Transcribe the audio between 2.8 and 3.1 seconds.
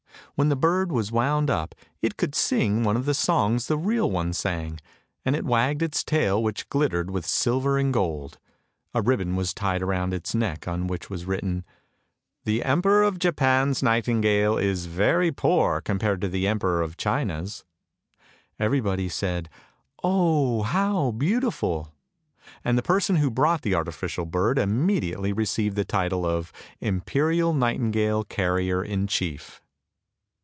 one of